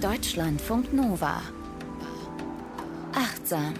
[0.00, 1.42] Deutschlandfunk Nova.
[3.12, 3.74] Achtsam.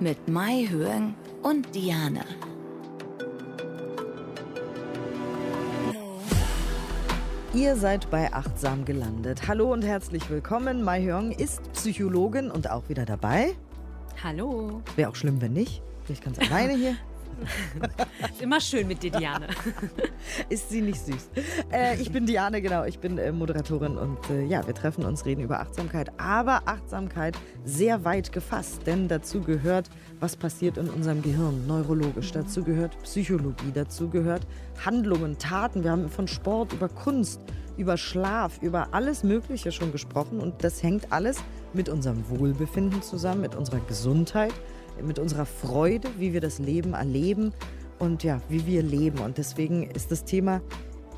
[0.00, 2.24] Mit Mai Höhen und Diane.
[7.52, 9.46] Ihr seid bei Achtsam gelandet.
[9.46, 10.82] Hallo und herzlich willkommen.
[10.82, 13.54] Mai Hyung ist Psychologin und auch wieder dabei.
[14.24, 14.80] Hallo.
[14.96, 15.82] Wäre auch schlimm, wenn nicht.
[16.06, 16.96] Bin ich ganz alleine hier.
[18.30, 19.48] Ist immer schön mit dir, Diane.
[20.48, 21.30] Ist sie nicht süß?
[21.72, 22.84] Äh, ich bin Diane, genau.
[22.84, 26.10] Ich bin äh, Moderatorin und äh, ja, wir treffen uns, reden über Achtsamkeit.
[26.18, 29.90] Aber Achtsamkeit sehr weit gefasst, denn dazu gehört,
[30.20, 32.32] was passiert in unserem Gehirn, neurologisch.
[32.32, 34.46] Dazu gehört Psychologie, dazu gehört
[34.84, 35.84] Handlungen, Taten.
[35.84, 37.40] Wir haben von Sport über Kunst,
[37.76, 41.38] über Schlaf, über alles Mögliche schon gesprochen und das hängt alles
[41.72, 44.54] mit unserem Wohlbefinden zusammen, mit unserer Gesundheit
[45.02, 47.52] mit unserer Freude, wie wir das Leben erleben
[47.98, 49.18] und ja, wie wir leben.
[49.18, 50.60] Und deswegen ist das Thema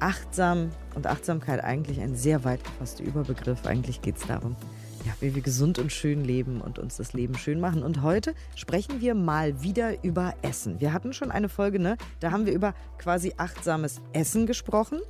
[0.01, 3.67] achtsam und Achtsamkeit eigentlich ein sehr weit gefasster Überbegriff.
[3.67, 4.57] Eigentlich geht es darum,
[5.05, 7.83] ja, wie wir gesund und schön leben und uns das Leben schön machen.
[7.83, 10.81] Und heute sprechen wir mal wieder über Essen.
[10.81, 11.97] Wir hatten schon eine Folge, ne?
[12.21, 15.01] Da haben wir über quasi achtsames Essen gesprochen.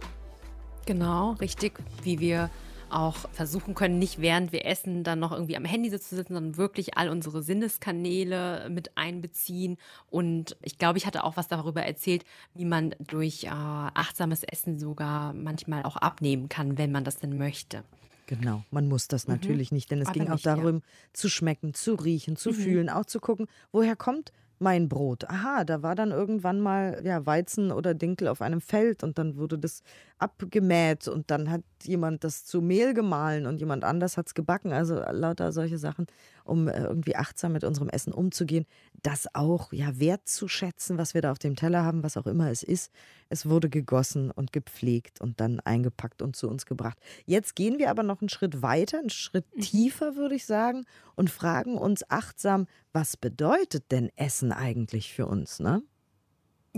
[0.86, 2.48] Genau, richtig, wie wir
[2.90, 6.56] auch versuchen können, nicht während wir essen dann noch irgendwie am Handy zu sitzen, sondern
[6.56, 9.76] wirklich all unsere Sinneskanäle mit einbeziehen.
[10.10, 14.78] Und ich glaube, ich hatte auch was darüber erzählt, wie man durch äh, achtsames Essen
[14.78, 17.84] sogar manchmal auch abnehmen kann, wenn man das denn möchte.
[18.26, 19.34] Genau, man muss das mhm.
[19.34, 20.82] natürlich nicht, denn es Aber ging auch nicht, darum, ja.
[21.14, 22.54] zu schmecken, zu riechen, zu mhm.
[22.54, 25.24] fühlen, auch zu gucken, woher kommt mein Brot.
[25.28, 29.36] Aha, da war dann irgendwann mal ja, Weizen oder Dinkel auf einem Feld und dann
[29.36, 29.82] wurde das
[30.18, 34.72] abgemäht und dann hat jemand das zu Mehl gemahlen und jemand anders hat es gebacken.
[34.72, 36.06] Also lauter solche Sachen,
[36.48, 38.66] um äh, irgendwie achtsam mit unserem Essen umzugehen.
[39.02, 42.62] Das auch ja wertzuschätzen, was wir da auf dem Teller haben, was auch immer es
[42.62, 42.90] ist.
[43.28, 46.98] Es wurde gegossen und gepflegt und dann eingepackt und zu uns gebracht.
[47.26, 49.60] Jetzt gehen wir aber noch einen Schritt weiter, einen Schritt mhm.
[49.60, 55.60] tiefer, würde ich sagen, und fragen uns achtsam, was bedeutet denn Essen eigentlich für uns,
[55.60, 55.82] ne?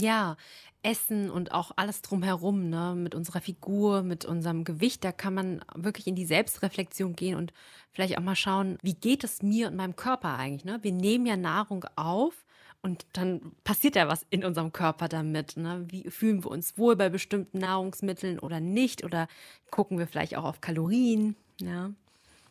[0.01, 0.37] Ja,
[0.83, 5.65] Essen und auch alles drumherum, ne, mit unserer Figur, mit unserem Gewicht, da kann man
[5.75, 7.53] wirklich in die Selbstreflexion gehen und
[7.93, 10.79] vielleicht auch mal schauen, wie geht es mir und meinem Körper eigentlich, ne?
[10.83, 12.47] Wir nehmen ja Nahrung auf
[12.83, 15.85] und dann passiert ja was in unserem Körper damit, ne?
[15.89, 19.29] Wie fühlen wir uns wohl bei bestimmten Nahrungsmitteln oder nicht oder
[19.71, 21.91] gucken wir vielleicht auch auf Kalorien, ja?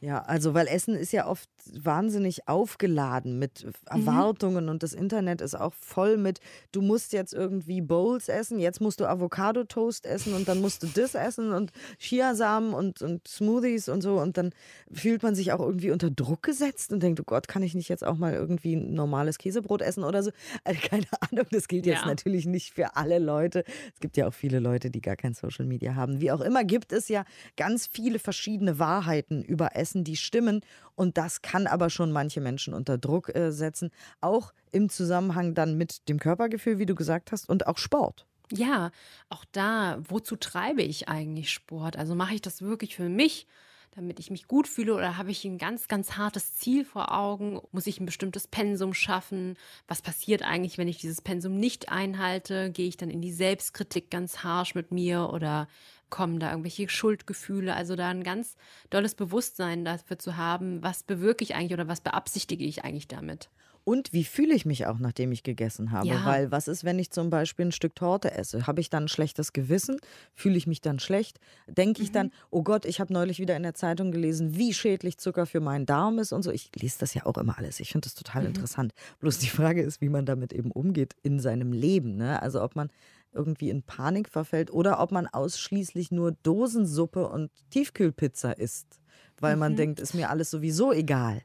[0.02, 3.72] Ja, also weil Essen ist ja oft wahnsinnig aufgeladen mit mhm.
[3.86, 4.72] Erwartungen mhm.
[4.72, 6.40] und das Internet ist auch voll mit,
[6.72, 10.88] du musst jetzt irgendwie Bowls essen, jetzt musst du Avocado-Toast essen und dann musst du
[10.88, 14.52] das essen und Chiasamen und, und Smoothies und so und dann
[14.92, 17.90] fühlt man sich auch irgendwie unter Druck gesetzt und denkt, oh Gott, kann ich nicht
[17.90, 20.32] jetzt auch mal irgendwie ein normales Käsebrot essen oder so?
[20.66, 22.08] Also keine Ahnung, das gilt jetzt ja.
[22.08, 23.64] natürlich nicht für alle Leute.
[23.94, 26.22] Es gibt ja auch viele Leute, die gar kein Social Media haben.
[26.22, 27.24] Wie auch immer gibt es ja
[27.56, 30.62] ganz viele verschiedene Wahrheiten über Essen, die stimmen.
[31.00, 33.90] Und das kann aber schon manche Menschen unter Druck äh, setzen.
[34.20, 38.26] Auch im Zusammenhang dann mit dem Körpergefühl, wie du gesagt hast, und auch Sport.
[38.52, 38.92] Ja,
[39.30, 41.96] auch da, wozu treibe ich eigentlich Sport?
[41.96, 43.48] Also mache ich das wirklich für mich?
[43.96, 47.60] damit ich mich gut fühle oder habe ich ein ganz, ganz hartes Ziel vor Augen?
[47.72, 49.58] Muss ich ein bestimmtes Pensum schaffen?
[49.88, 52.72] Was passiert eigentlich, wenn ich dieses Pensum nicht einhalte?
[52.72, 55.68] Gehe ich dann in die Selbstkritik ganz harsch mit mir oder
[56.10, 57.76] kommen da irgendwelche Schuldgefühle?
[57.76, 58.56] Also da ein ganz
[58.90, 63.50] dolles Bewusstsein dafür zu haben, was bewirke ich eigentlich oder was beabsichtige ich eigentlich damit?
[63.90, 66.08] Und wie fühle ich mich auch, nachdem ich gegessen habe?
[66.08, 66.24] Ja.
[66.24, 68.68] Weil was ist, wenn ich zum Beispiel ein Stück Torte esse?
[68.68, 69.98] Habe ich dann ein schlechtes Gewissen?
[70.36, 71.40] Fühle ich mich dann schlecht?
[71.68, 72.14] Denke ich mhm.
[72.14, 75.60] dann, oh Gott, ich habe neulich wieder in der Zeitung gelesen, wie schädlich Zucker für
[75.60, 76.52] meinen Darm ist und so.
[76.52, 77.80] Ich lese das ja auch immer alles.
[77.80, 78.50] Ich finde das total mhm.
[78.50, 78.94] interessant.
[79.22, 82.16] Bloß die Frage ist, wie man damit eben umgeht in seinem Leben.
[82.16, 82.42] Ne?
[82.42, 82.92] Also ob man
[83.34, 89.00] irgendwie in Panik verfällt oder ob man ausschließlich nur Dosensuppe und Tiefkühlpizza isst,
[89.40, 89.60] weil mhm.
[89.60, 91.42] man denkt, ist mir alles sowieso egal.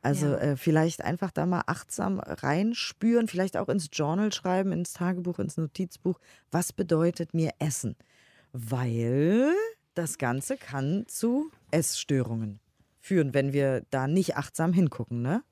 [0.00, 0.38] Also ja.
[0.38, 5.56] äh, vielleicht einfach da mal achtsam reinspüren, vielleicht auch ins Journal schreiben, ins Tagebuch, ins
[5.56, 7.96] Notizbuch, was bedeutet mir Essen?
[8.52, 9.52] Weil
[9.94, 12.60] das Ganze kann zu Essstörungen
[13.00, 15.42] führen, wenn wir da nicht achtsam hingucken, ne?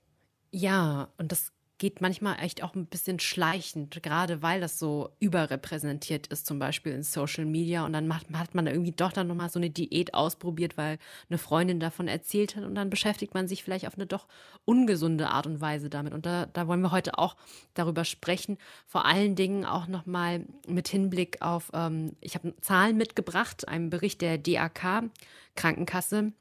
[0.52, 6.26] Ja, und das geht manchmal echt auch ein bisschen schleichend, gerade weil das so überrepräsentiert
[6.28, 7.84] ist, zum Beispiel in Social Media.
[7.84, 11.38] Und dann macht, hat man irgendwie doch dann nochmal so eine Diät ausprobiert, weil eine
[11.38, 12.64] Freundin davon erzählt hat.
[12.64, 14.26] Und dann beschäftigt man sich vielleicht auf eine doch
[14.64, 16.14] ungesunde Art und Weise damit.
[16.14, 17.36] Und da, da wollen wir heute auch
[17.74, 18.56] darüber sprechen.
[18.86, 24.22] Vor allen Dingen auch nochmal mit Hinblick auf, ähm, ich habe Zahlen mitgebracht, einen Bericht
[24.22, 25.10] der DAK
[25.56, 26.32] Krankenkasse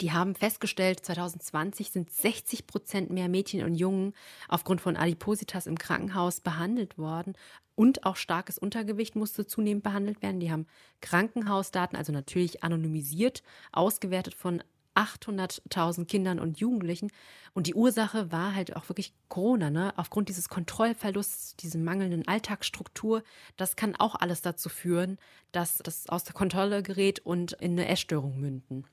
[0.00, 4.12] die haben festgestellt, 2020 sind 60 Prozent mehr Mädchen und Jungen
[4.48, 7.34] aufgrund von Adipositas im Krankenhaus behandelt worden
[7.76, 10.40] Und auch starkes Untergewicht musste zunehmend behandelt werden.
[10.40, 10.66] Die haben
[11.00, 13.42] Krankenhausdaten, also natürlich anonymisiert,
[13.72, 14.62] ausgewertet von
[14.94, 17.10] 800.000 Kindern und Jugendlichen.
[17.52, 19.92] Und die Ursache war halt auch wirklich Corona, ne?
[19.96, 23.22] Aufgrund dieses Kontrollverlusts, diese mangelnden Alltagsstruktur,
[23.56, 25.18] das kann auch alles dazu führen,
[25.52, 28.84] dass das aus der Kontrolle gerät und in eine Essstörung münden.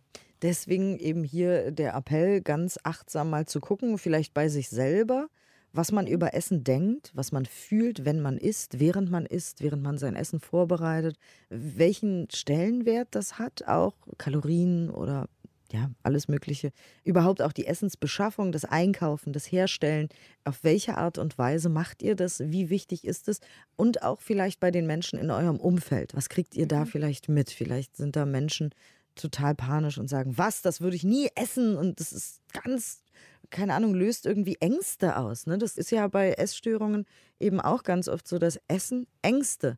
[0.42, 5.28] Deswegen eben hier der Appell, ganz achtsam mal zu gucken, vielleicht bei sich selber,
[5.74, 9.84] was man über Essen denkt, was man fühlt, wenn man isst, während man isst, während
[9.84, 11.18] man sein Essen vorbereitet,
[11.50, 15.28] welchen Stellenwert das hat, auch Kalorien oder
[15.72, 16.72] ja, alles Mögliche.
[17.04, 20.10] Überhaupt auch die Essensbeschaffung, das Einkaufen, das Herstellen.
[20.44, 22.42] Auf welche Art und Weise macht ihr das?
[22.46, 23.40] Wie wichtig ist es?
[23.78, 26.14] Und auch vielleicht bei den Menschen in eurem Umfeld.
[26.14, 26.88] Was kriegt ihr da mhm.
[26.88, 27.52] vielleicht mit?
[27.52, 28.72] Vielleicht sind da Menschen
[29.16, 31.76] total panisch und sagen, was, das würde ich nie essen.
[31.76, 33.04] Und das ist ganz,
[33.50, 35.48] keine Ahnung, löst irgendwie Ängste aus.
[35.48, 35.58] Ne?
[35.58, 37.06] Das ist ja bei Essstörungen
[37.40, 39.78] eben auch ganz oft so, dass Essen Ängste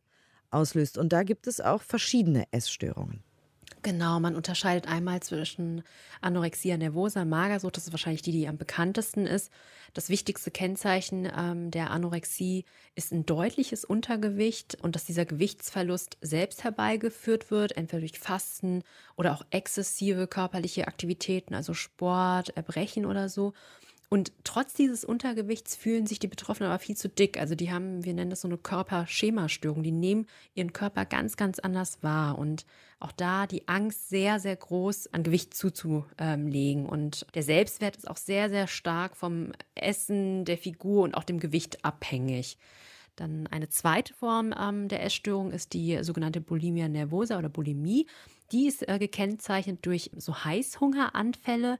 [0.50, 0.98] auslöst.
[0.98, 3.23] Und da gibt es auch verschiedene Essstörungen.
[3.84, 5.82] Genau, man unterscheidet einmal zwischen
[6.22, 9.52] Anorexia nervosa, Magersucht, das ist wahrscheinlich die, die am bekanntesten ist.
[9.92, 12.64] Das wichtigste Kennzeichen ähm, der Anorexie
[12.94, 18.84] ist ein deutliches Untergewicht und dass dieser Gewichtsverlust selbst herbeigeführt wird, entweder durch Fasten
[19.16, 23.52] oder auch exzessive körperliche Aktivitäten, also Sport, Erbrechen oder so.
[24.08, 27.38] Und trotz dieses Untergewichts fühlen sich die Betroffenen aber viel zu dick.
[27.38, 29.82] Also die haben, wir nennen das so eine Körperschemastörung.
[29.82, 32.38] Die nehmen ihren Körper ganz, ganz anders wahr.
[32.38, 32.64] Und
[33.00, 36.86] auch da die Angst sehr, sehr groß an Gewicht zuzulegen.
[36.86, 41.40] Und der Selbstwert ist auch sehr, sehr stark vom Essen, der Figur und auch dem
[41.40, 42.58] Gewicht abhängig.
[43.16, 48.06] Dann eine zweite Form ähm, der Essstörung ist die sogenannte Bulimia nervosa oder Bulimie.
[48.52, 51.78] Die ist äh, gekennzeichnet durch so Heißhungeranfälle,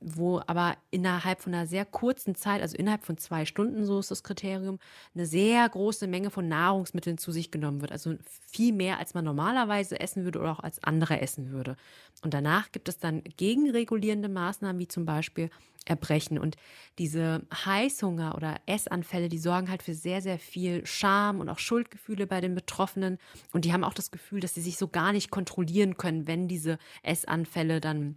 [0.00, 4.10] wo aber innerhalb von einer sehr kurzen Zeit, also innerhalb von zwei Stunden, so ist
[4.10, 4.78] das Kriterium,
[5.14, 7.92] eine sehr große Menge von Nahrungsmitteln zu sich genommen wird.
[7.92, 8.14] Also
[8.46, 11.76] viel mehr, als man normalerweise essen würde oder auch als andere essen würde.
[12.22, 15.50] Und danach gibt es dann gegenregulierende Maßnahmen, wie zum Beispiel
[15.86, 16.38] Erbrechen.
[16.38, 16.56] Und
[16.98, 22.26] diese Heißhunger oder Essanfälle, die sorgen halt für sehr, sehr viel Scham und auch Schuldgefühle
[22.26, 23.18] bei den Betroffenen.
[23.52, 26.48] Und die haben auch das Gefühl, dass sie sich so gar nicht kontrollieren können, wenn
[26.48, 28.16] diese Essanfälle dann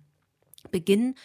[0.72, 1.16] beginnen.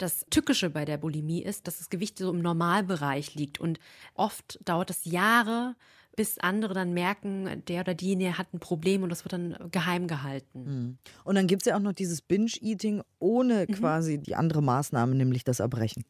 [0.00, 3.78] Das Tückische bei der Bulimie ist, dass das Gewicht so im Normalbereich liegt und
[4.14, 5.76] oft dauert es Jahre,
[6.16, 10.06] bis andere dann merken, der oder diejenige hat ein Problem und das wird dann geheim
[10.06, 10.64] gehalten.
[10.64, 10.98] Mhm.
[11.24, 13.74] Und dann gibt es ja auch noch dieses Binge-Eating ohne mhm.
[13.74, 16.06] quasi die andere Maßnahme, nämlich das Erbrechen.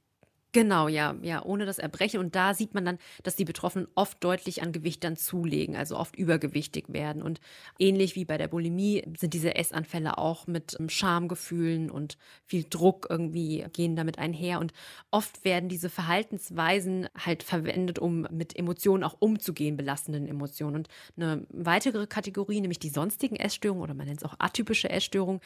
[0.53, 2.19] Genau, ja, ja, ohne das Erbrechen.
[2.19, 5.97] Und da sieht man dann, dass die Betroffenen oft deutlich an Gewicht dann zulegen, also
[5.97, 7.23] oft übergewichtig werden.
[7.23, 7.41] Und
[7.79, 13.07] ähnlich wie bei der Bulimie sind diese Essanfälle auch mit ähm, Schamgefühlen und viel Druck
[13.09, 14.59] irgendwie gehen damit einher.
[14.59, 14.73] Und
[15.13, 20.75] oft werden diese Verhaltensweisen halt verwendet, um mit Emotionen auch umzugehen, belastenden Emotionen.
[20.75, 25.41] Und eine weitere Kategorie, nämlich die sonstigen Essstörungen oder man nennt es auch atypische Essstörungen,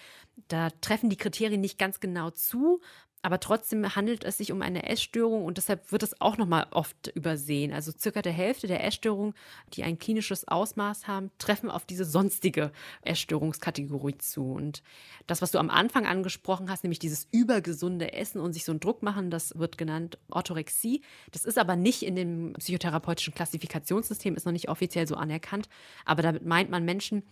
[0.49, 2.81] da treffen die Kriterien nicht ganz genau zu,
[3.25, 7.09] aber trotzdem handelt es sich um eine Essstörung und deshalb wird es auch nochmal oft
[7.15, 7.73] übersehen.
[7.73, 9.33] Also circa der Hälfte der Essstörungen,
[9.73, 14.53] die ein klinisches Ausmaß haben, treffen auf diese sonstige Essstörungskategorie zu.
[14.53, 14.83] Und
[15.27, 18.81] das, was du am Anfang angesprochen hast, nämlich dieses übergesunde Essen und sich so einen
[18.81, 21.01] Druck machen, das wird genannt Orthorexie.
[21.33, 25.71] Das ist aber nicht in dem psychotherapeutischen Klassifikationssystem, ist noch nicht offiziell so anerkannt.
[26.05, 27.23] Aber damit meint man Menschen,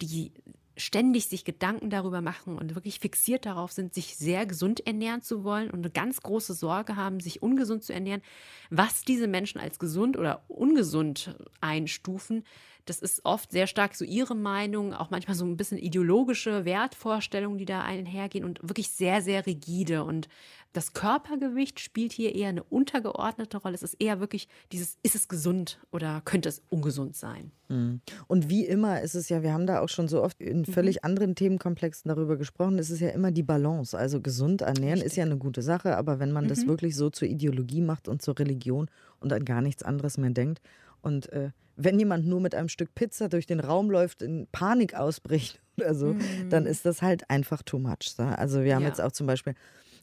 [0.00, 0.32] die
[0.76, 5.44] ständig sich Gedanken darüber machen und wirklich fixiert darauf sind, sich sehr gesund ernähren zu
[5.44, 8.22] wollen und eine ganz große Sorge haben, sich ungesund zu ernähren,
[8.70, 12.44] was diese Menschen als gesund oder ungesund einstufen,
[12.84, 17.58] das ist oft sehr stark so ihre Meinung, auch manchmal so ein bisschen ideologische Wertvorstellungen,
[17.58, 20.04] die da einhergehen und wirklich sehr, sehr rigide.
[20.04, 20.28] Und
[20.72, 23.74] das Körpergewicht spielt hier eher eine untergeordnete Rolle.
[23.74, 27.50] Es ist eher wirklich dieses, ist es gesund oder könnte es ungesund sein?
[27.68, 28.00] Mhm.
[28.28, 30.64] Und wie immer ist es ja, wir haben da auch schon so oft in mhm.
[30.66, 31.06] völlig mhm.
[31.06, 33.98] anderen Themenkomplexen darüber gesprochen, es ist ja immer die Balance.
[33.98, 35.06] Also gesund ernähren Richtig.
[35.06, 36.48] ist ja eine gute Sache, aber wenn man mhm.
[36.48, 40.30] das wirklich so zur Ideologie macht und zur Religion und an gar nichts anderes mehr
[40.30, 40.60] denkt
[41.02, 41.50] und äh,
[41.82, 45.94] wenn jemand nur mit einem Stück Pizza durch den Raum läuft, in Panik ausbricht oder
[45.94, 46.50] so, mhm.
[46.50, 48.14] dann ist das halt einfach too much.
[48.16, 48.22] So.
[48.22, 48.88] Also wir haben ja.
[48.88, 49.54] jetzt auch zum Beispiel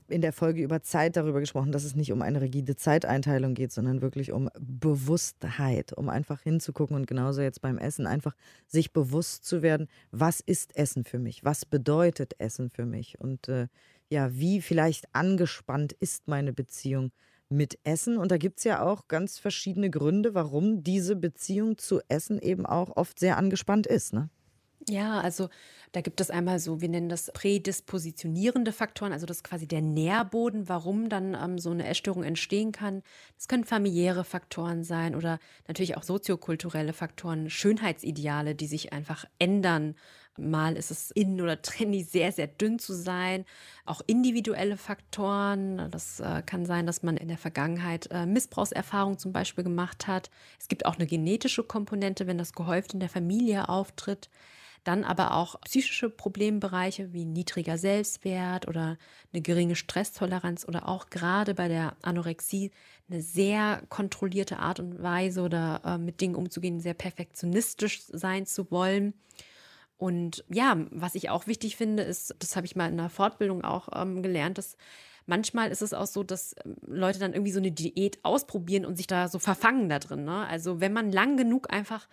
[0.09, 3.73] in der Folge über Zeit darüber gesprochen, dass es nicht um eine rigide Zeiteinteilung geht,
[3.73, 8.33] sondern wirklich um Bewusstheit, um einfach hinzugucken und genauso jetzt beim Essen einfach
[8.67, 13.49] sich bewusst zu werden, was ist Essen für mich, was bedeutet Essen für mich und
[13.49, 13.67] äh,
[14.09, 17.11] ja, wie vielleicht angespannt ist meine Beziehung
[17.49, 18.17] mit Essen.
[18.17, 22.65] Und da gibt es ja auch ganz verschiedene Gründe, warum diese Beziehung zu Essen eben
[22.65, 24.13] auch oft sehr angespannt ist.
[24.13, 24.29] Ne?
[24.89, 25.49] Ja, also
[25.91, 29.81] da gibt es einmal so, wir nennen das prädispositionierende Faktoren, also das ist quasi der
[29.81, 33.03] Nährboden, warum dann ähm, so eine Essstörung entstehen kann.
[33.35, 39.95] Das können familiäre Faktoren sein oder natürlich auch soziokulturelle Faktoren, Schönheitsideale, die sich einfach ändern.
[40.37, 43.45] Mal ist es in oder trendy sehr, sehr dünn zu sein.
[43.85, 45.89] Auch individuelle Faktoren.
[45.91, 50.29] Das äh, kann sein, dass man in der Vergangenheit äh, Missbrauchserfahrungen zum Beispiel gemacht hat.
[50.59, 54.29] Es gibt auch eine genetische Komponente, wenn das gehäuft in der Familie auftritt.
[54.87, 58.97] Dann aber auch psychische Problembereiche wie niedriger Selbstwert oder
[59.33, 62.71] eine geringe Stresstoleranz oder auch gerade bei der Anorexie
[63.09, 68.71] eine sehr kontrollierte Art und Weise oder äh, mit Dingen umzugehen, sehr perfektionistisch sein zu
[68.71, 69.13] wollen.
[69.97, 73.63] Und ja, was ich auch wichtig finde, ist, das habe ich mal in einer Fortbildung
[73.63, 74.77] auch ähm, gelernt, dass
[75.25, 78.95] manchmal ist es auch so, dass ähm, Leute dann irgendwie so eine Diät ausprobieren und
[78.95, 80.23] sich da so verfangen da drin.
[80.23, 80.47] Ne?
[80.47, 82.07] Also wenn man lang genug einfach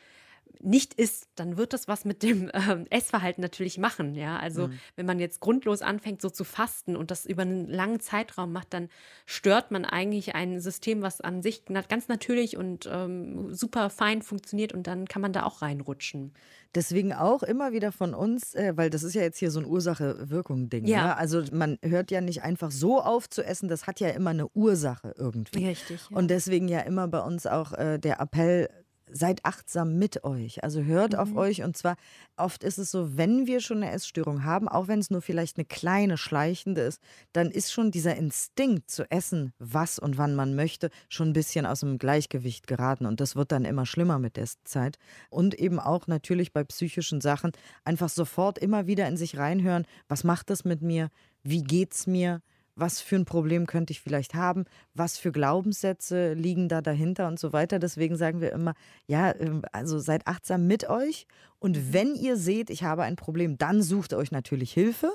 [0.60, 4.14] nicht isst, dann wird das was mit dem äh, Essverhalten natürlich machen.
[4.14, 4.78] Ja, also mhm.
[4.96, 8.72] wenn man jetzt grundlos anfängt, so zu fasten und das über einen langen Zeitraum macht,
[8.74, 8.88] dann
[9.26, 14.72] stört man eigentlich ein System, was an sich ganz natürlich und ähm, super fein funktioniert
[14.72, 16.32] und dann kann man da auch reinrutschen.
[16.74, 19.66] Deswegen auch immer wieder von uns, äh, weil das ist ja jetzt hier so ein
[19.66, 20.86] Ursache-Wirkung-Ding.
[20.86, 21.04] Ja.
[21.04, 21.16] Ne?
[21.16, 24.48] Also man hört ja nicht einfach so auf zu essen, das hat ja immer eine
[24.48, 25.68] Ursache irgendwie.
[25.68, 26.00] Richtig.
[26.10, 26.16] Ja.
[26.16, 28.68] Und deswegen ja immer bei uns auch äh, der Appell,
[29.14, 30.64] seid achtsam mit euch.
[30.64, 31.18] Also hört mhm.
[31.20, 31.62] auf euch.
[31.62, 31.96] Und zwar
[32.36, 35.56] oft ist es so, wenn wir schon eine Essstörung haben, auch wenn es nur vielleicht
[35.56, 37.00] eine kleine, schleichende ist,
[37.32, 41.64] dann ist schon dieser Instinkt zu essen, was und wann man möchte, schon ein bisschen
[41.64, 43.06] aus dem Gleichgewicht geraten.
[43.06, 44.98] Und das wird dann immer schlimmer mit der Zeit.
[45.30, 47.52] Und eben auch natürlich bei psychischen Sachen
[47.84, 51.08] einfach sofort immer wieder in sich reinhören, was macht das mit mir?
[51.44, 52.42] Wie geht's mir?
[52.76, 54.64] Was für ein Problem könnte ich vielleicht haben,
[54.94, 57.78] was für Glaubenssätze liegen da dahinter und so weiter.
[57.78, 58.74] Deswegen sagen wir immer,
[59.06, 61.26] ja, ähm, also seid achtsam mit euch
[61.58, 61.92] und mhm.
[61.92, 65.14] wenn ihr seht, ich habe ein Problem, dann sucht euch natürlich Hilfe.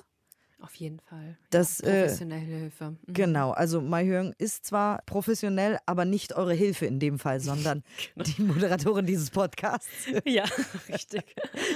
[0.62, 1.38] Auf jeden Fall.
[1.52, 2.92] Das, ja, professionelle äh, Hilfe.
[2.92, 3.14] Mhm.
[3.14, 8.26] Genau, also Maihören ist zwar professionell, aber nicht eure Hilfe in dem Fall, sondern genau.
[8.38, 9.90] die Moderatorin dieses Podcasts.
[10.26, 10.44] Ja,
[10.90, 11.24] richtig.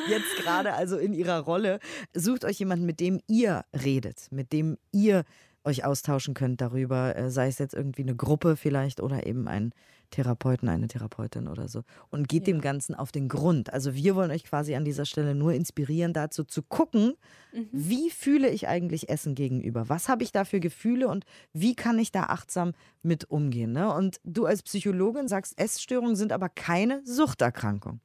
[0.10, 1.80] Jetzt gerade also in ihrer Rolle.
[2.14, 5.24] Sucht euch jemanden, mit dem ihr redet, mit dem ihr
[5.66, 9.74] euch austauschen könnt darüber, äh, sei es jetzt irgendwie eine Gruppe vielleicht oder eben ein
[10.14, 11.84] Therapeuten, eine Therapeutin oder so.
[12.12, 12.54] Und geht ja.
[12.54, 13.74] dem Ganzen auf den Grund.
[13.74, 17.14] Also wir wollen euch quasi an dieser Stelle nur inspirieren, dazu zu gucken,
[17.52, 17.68] mhm.
[17.72, 19.90] wie fühle ich eigentlich Essen gegenüber?
[19.90, 23.72] Was habe ich da für Gefühle und wie kann ich da achtsam mit umgehen?
[23.72, 23.92] Ne?
[23.92, 28.00] Und du als Psychologin sagst, Essstörungen sind aber keine Suchterkrankung.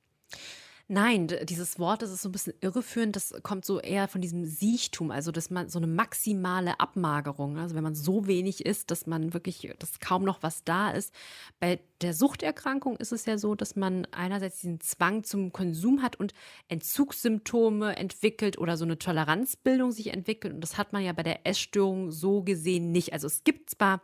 [0.90, 4.46] Nein, dieses Wort, das ist so ein bisschen irreführend, das kommt so eher von diesem
[4.46, 9.06] Siechtum, also dass man so eine maximale Abmagerung, also wenn man so wenig isst, dass
[9.06, 11.12] man wirklich, dass kaum noch was da ist.
[11.60, 16.16] Bei der Suchterkrankung ist es ja so, dass man einerseits diesen Zwang zum Konsum hat
[16.16, 16.32] und
[16.68, 21.46] Entzugssymptome entwickelt oder so eine Toleranzbildung sich entwickelt und das hat man ja bei der
[21.46, 23.12] Essstörung so gesehen nicht.
[23.12, 24.00] Also es gibt zwar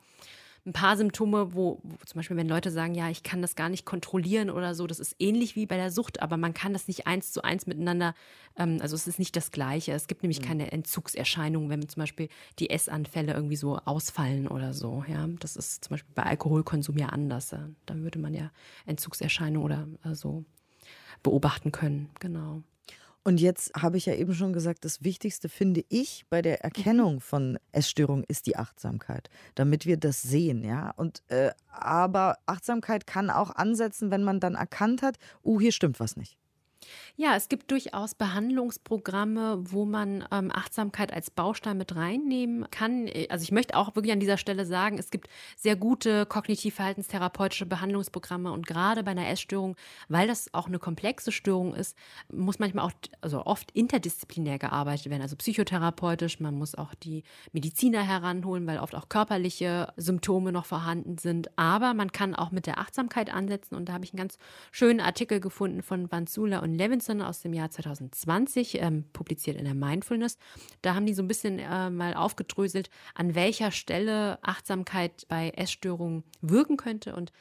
[0.66, 3.68] ein paar Symptome, wo, wo, zum Beispiel, wenn Leute sagen, ja, ich kann das gar
[3.68, 6.88] nicht kontrollieren oder so, das ist ähnlich wie bei der Sucht, aber man kann das
[6.88, 8.14] nicht eins zu eins miteinander,
[8.56, 9.92] ähm, also es ist nicht das Gleiche.
[9.92, 10.44] Es gibt nämlich mhm.
[10.46, 12.28] keine Entzugserscheinungen, wenn zum Beispiel
[12.58, 15.04] die Essanfälle irgendwie so ausfallen oder so.
[15.06, 17.50] Ja, das ist zum Beispiel bei Alkoholkonsum ja anders.
[17.50, 17.68] Ja.
[17.84, 18.50] Da würde man ja
[18.86, 20.44] Entzugserscheinungen oder äh, so
[21.22, 22.10] beobachten können.
[22.20, 22.62] Genau.
[23.26, 27.20] Und jetzt habe ich ja eben schon gesagt, das Wichtigste finde ich bei der Erkennung
[27.20, 30.90] von Essstörung ist die Achtsamkeit, damit wir das sehen, ja.
[30.90, 36.00] Und äh, aber Achtsamkeit kann auch ansetzen, wenn man dann erkannt hat, uh, hier stimmt
[36.00, 36.36] was nicht.
[37.16, 43.08] Ja, es gibt durchaus Behandlungsprogramme, wo man ähm, Achtsamkeit als Baustein mit reinnehmen kann.
[43.28, 48.52] Also ich möchte auch wirklich an dieser Stelle sagen, es gibt sehr gute kognitiv-verhaltenstherapeutische Behandlungsprogramme
[48.52, 49.76] und gerade bei einer Essstörung,
[50.08, 51.96] weil das auch eine komplexe Störung ist,
[52.32, 56.40] muss manchmal auch, also oft interdisziplinär gearbeitet werden, also psychotherapeutisch.
[56.40, 57.22] Man muss auch die
[57.52, 61.56] Mediziner heranholen, weil oft auch körperliche Symptome noch vorhanden sind.
[61.56, 64.38] Aber man kann auch mit der Achtsamkeit ansetzen und da habe ich einen ganz
[64.72, 69.74] schönen Artikel gefunden von Vanzula und Levinson aus dem Jahr 2020, ähm, publiziert in der
[69.74, 70.38] Mindfulness.
[70.82, 76.24] Da haben die so ein bisschen äh, mal aufgedröselt, an welcher Stelle Achtsamkeit bei Essstörungen
[76.40, 77.14] wirken könnte.
[77.14, 77.32] Und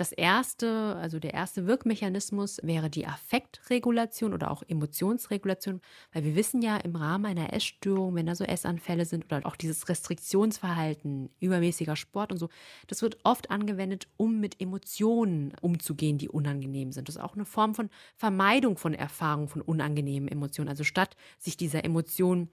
[0.00, 5.82] das erste, also der erste Wirkmechanismus wäre die Affektregulation oder auch Emotionsregulation,
[6.14, 9.56] weil wir wissen ja im Rahmen einer Essstörung, wenn da so Essanfälle sind oder auch
[9.56, 12.48] dieses Restriktionsverhalten, übermäßiger Sport und so,
[12.86, 17.08] das wird oft angewendet, um mit Emotionen umzugehen, die unangenehm sind.
[17.08, 20.70] Das ist auch eine Form von Vermeidung von Erfahrungen von unangenehmen Emotionen.
[20.70, 22.48] Also statt sich dieser Emotion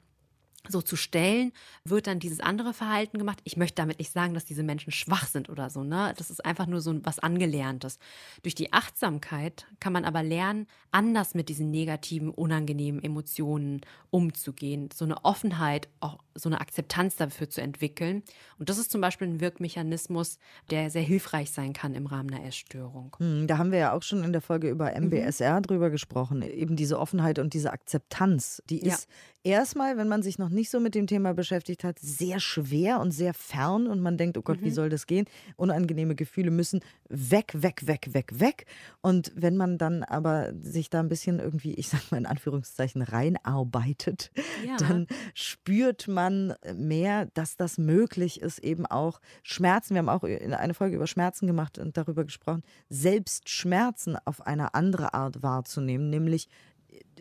[0.69, 3.39] so zu stellen, wird dann dieses andere Verhalten gemacht.
[3.43, 6.13] Ich möchte damit nicht sagen, dass diese Menschen schwach sind oder so, ne?
[6.17, 7.99] Das ist einfach nur so was Angelerntes.
[8.43, 14.89] Durch die Achtsamkeit kann man aber lernen, anders mit diesen negativen, unangenehmen Emotionen umzugehen.
[14.93, 18.23] So eine Offenheit, auch so eine Akzeptanz dafür zu entwickeln.
[18.57, 22.45] Und das ist zum Beispiel ein Wirkmechanismus, der sehr hilfreich sein kann im Rahmen einer
[22.45, 23.15] Essstörung.
[23.19, 25.63] Hm, da haben wir ja auch schon in der Folge über MBSR mhm.
[25.63, 26.41] drüber gesprochen.
[26.41, 29.07] Eben diese Offenheit und diese Akzeptanz, die ist
[29.43, 29.53] ja.
[29.53, 33.11] erstmal, wenn man sich noch nicht so mit dem Thema beschäftigt hat, sehr schwer und
[33.11, 34.65] sehr fern und man denkt, oh Gott, mhm.
[34.65, 35.25] wie soll das gehen?
[35.55, 38.65] Unangenehme Gefühle müssen weg, weg, weg, weg, weg.
[39.01, 43.01] Und wenn man dann aber sich da ein bisschen irgendwie, ich sag mal in Anführungszeichen,
[43.01, 44.31] reinarbeitet,
[44.65, 44.77] ja.
[44.77, 50.23] dann spürt man, man mehr, dass das möglich ist, eben auch Schmerzen, wir haben auch
[50.23, 55.43] in eine Folge über Schmerzen gemacht und darüber gesprochen, selbst Schmerzen auf eine andere Art
[55.43, 56.49] wahrzunehmen, nämlich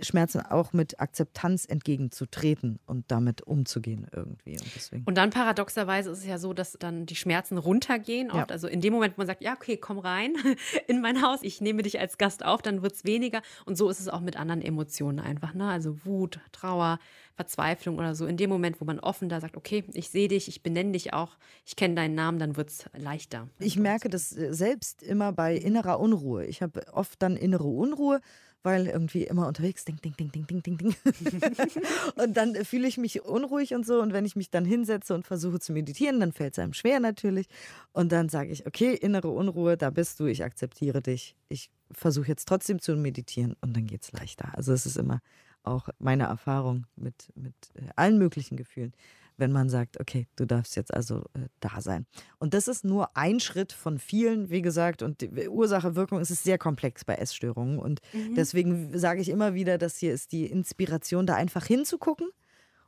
[0.02, 4.59] Schmerzen auch mit Akzeptanz entgegenzutreten und damit umzugehen irgendwie.
[4.59, 5.04] Und, deswegen.
[5.04, 8.30] und dann paradoxerweise ist es ja so, dass dann die Schmerzen runtergehen.
[8.30, 8.50] Oft.
[8.50, 8.54] Ja.
[8.54, 10.35] Also in dem Moment, wo man sagt, ja, okay, komm rein
[10.87, 13.42] in mein Haus, ich nehme dich als Gast auf, dann wird es weniger.
[13.64, 15.54] Und so ist es auch mit anderen Emotionen einfach.
[15.54, 15.68] Ne?
[15.68, 16.99] Also Wut, Trauer,
[17.35, 18.26] Verzweiflung oder so.
[18.26, 21.12] In dem Moment, wo man offen da sagt, okay, ich sehe dich, ich benenne dich
[21.12, 23.49] auch, ich kenne deinen Namen, dann wird es leichter.
[23.59, 26.47] Ich merke das äh, selbst immer bei innerer Unruhe.
[26.47, 28.21] Ich habe oft dann innere Unruhe
[28.66, 30.96] weil irgendwie immer unterwegs, ding, ding, ding, ding, ding, ding, ding.
[32.16, 34.02] und dann fühle ich mich unruhig und so.
[34.02, 36.99] Und wenn ich mich dann hinsetze und versuche zu meditieren, dann fällt es einem schwer
[36.99, 37.46] natürlich.
[37.92, 41.37] Und dann sage ich, okay, innere Unruhe, da bist du, ich akzeptiere dich.
[41.49, 44.49] Ich versuche jetzt trotzdem zu meditieren und dann geht es leichter.
[44.56, 45.20] Also es ist immer
[45.62, 48.94] auch meine Erfahrung mit, mit äh, allen möglichen Gefühlen
[49.36, 52.06] wenn man sagt, okay, du darfst jetzt also äh, da sein.
[52.38, 56.28] Und das ist nur ein Schritt von vielen, wie gesagt, und die Ursache, Wirkung ist
[56.28, 57.78] sehr komplex bei Essstörungen.
[57.78, 58.34] Und mhm.
[58.34, 62.28] deswegen sage ich immer wieder, dass hier ist die Inspiration, da einfach hinzugucken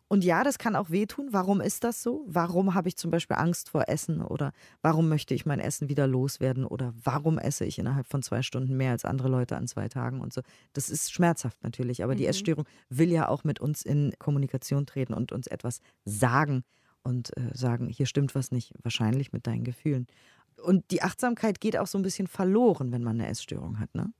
[0.08, 1.28] und ja, das kann auch wehtun.
[1.32, 2.24] Warum ist das so?
[2.26, 6.06] Warum habe ich zum Beispiel Angst vor Essen oder warum möchte ich mein Essen wieder
[6.06, 9.88] loswerden oder warum esse ich innerhalb von zwei Stunden mehr als andere Leute an zwei
[9.88, 10.40] Tagen und so.
[10.72, 12.18] Das ist schmerzhaft natürlich, aber mhm.
[12.18, 16.64] die Essstörung will ja auch mit uns in Kommunikation treten und uns etwas sagen
[17.02, 20.06] und äh, sagen, hier stimmt was nicht, wahrscheinlich mit deinen Gefühlen.
[20.62, 24.10] Und die Achtsamkeit geht auch so ein bisschen verloren, wenn man eine Essstörung hat, ne?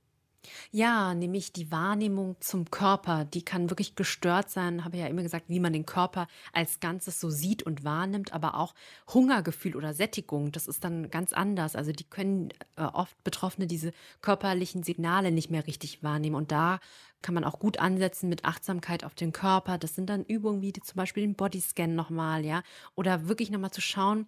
[0.71, 5.45] Ja, nämlich die Wahrnehmung zum Körper, die kann wirklich gestört sein, habe ja immer gesagt,
[5.49, 8.73] wie man den Körper als Ganzes so sieht und wahrnimmt, aber auch
[9.13, 11.75] Hungergefühl oder Sättigung, das ist dann ganz anders.
[11.75, 16.79] Also die können äh, oft Betroffene diese körperlichen Signale nicht mehr richtig wahrnehmen und da
[17.21, 19.77] kann man auch gut ansetzen mit Achtsamkeit auf den Körper.
[19.77, 22.63] Das sind dann Übungen wie zum Beispiel den Bodyscan nochmal, ja,
[22.95, 24.27] oder wirklich nochmal zu schauen,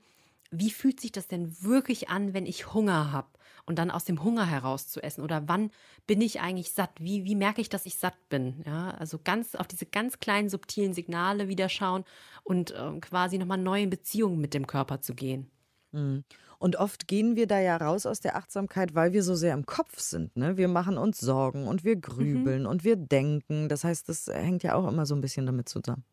[0.51, 3.29] wie fühlt sich das denn wirklich an, wenn ich Hunger habe
[3.71, 5.23] und dann aus dem Hunger heraus zu essen?
[5.23, 5.71] Oder wann
[6.05, 6.91] bin ich eigentlich satt?
[6.99, 8.61] Wie, wie merke ich, dass ich satt bin?
[8.65, 12.03] Ja, also ganz auf diese ganz kleinen subtilen Signale wieder schauen
[12.43, 15.49] und äh, quasi nochmal neu in Beziehungen mit dem Körper zu gehen.
[15.93, 16.25] Mhm.
[16.59, 19.65] Und oft gehen wir da ja raus aus der Achtsamkeit, weil wir so sehr im
[19.65, 20.35] Kopf sind.
[20.37, 20.57] Ne?
[20.57, 22.01] Wir machen uns Sorgen und wir mhm.
[22.01, 22.67] grübeln mhm.
[22.67, 23.69] und wir denken.
[23.69, 26.03] Das heißt, das hängt ja auch immer so ein bisschen damit zusammen.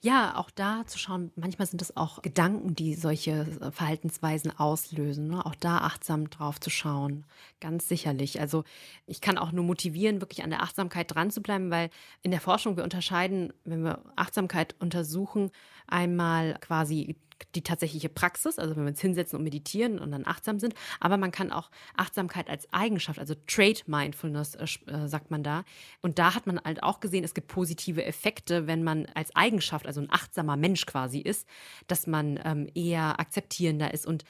[0.00, 5.28] Ja, auch da zu schauen, manchmal sind es auch Gedanken, die solche äh, Verhaltensweisen auslösen.
[5.28, 5.44] Ne?
[5.44, 7.24] Auch da achtsam drauf zu schauen,
[7.60, 8.40] ganz sicherlich.
[8.40, 8.64] Also
[9.06, 11.90] ich kann auch nur motivieren, wirklich an der Achtsamkeit dran zu bleiben, weil
[12.22, 15.50] in der Forschung wir unterscheiden, wenn wir Achtsamkeit untersuchen,
[15.88, 17.16] einmal quasi
[17.54, 21.16] die tatsächliche Praxis, also wenn wir uns hinsetzen und meditieren und dann achtsam sind, aber
[21.16, 25.64] man kann auch Achtsamkeit als Eigenschaft, also Trade Mindfulness äh, äh, sagt man da.
[26.00, 29.86] Und da hat man halt auch gesehen, es gibt positive Effekte, wenn man als Eigenschaft,
[29.86, 31.46] also ein achtsamer Mensch quasi ist,
[31.86, 34.24] dass man ähm, eher akzeptierender ist und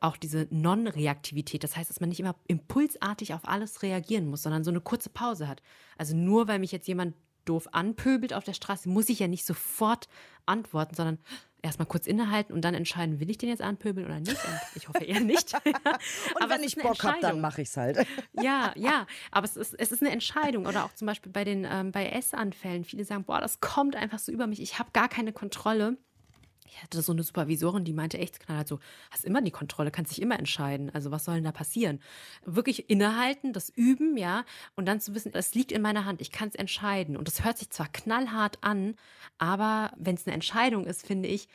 [0.00, 1.64] auch diese Non-Reaktivität.
[1.64, 5.10] Das heißt, dass man nicht immer impulsartig auf alles reagieren muss, sondern so eine kurze
[5.10, 5.62] Pause hat.
[5.96, 9.46] Also nur weil mich jetzt jemand doof anpöbelt auf der Straße, muss ich ja nicht
[9.46, 10.08] sofort
[10.46, 11.18] antworten, sondern
[11.62, 14.32] erstmal kurz innehalten und dann entscheiden, will ich den jetzt anpöbeln oder nicht?
[14.44, 15.54] Und ich hoffe eher nicht.
[15.64, 18.06] und aber wenn ich Bock habe, dann mache ich es halt.
[18.32, 20.66] ja, ja, aber es ist, es ist eine Entscheidung.
[20.66, 22.84] Oder auch zum Beispiel bei den ähm, bei Essanfällen.
[22.84, 24.60] Viele sagen, boah, das kommt einfach so über mich.
[24.60, 25.98] Ich habe gar keine Kontrolle
[26.68, 28.78] ich hatte so eine Supervisorin, die meinte echt knallhart so,
[29.10, 30.90] hast immer die Kontrolle, kannst dich immer entscheiden.
[30.90, 32.00] Also was soll denn da passieren?
[32.44, 34.44] Wirklich innehalten, das üben, ja,
[34.76, 37.16] und dann zu wissen, es liegt in meiner Hand, ich kann es entscheiden.
[37.16, 38.96] Und das hört sich zwar knallhart an,
[39.38, 41.48] aber wenn es eine Entscheidung ist, finde ich,